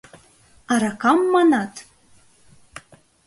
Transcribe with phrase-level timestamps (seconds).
[0.73, 1.73] —Аракам, манат?!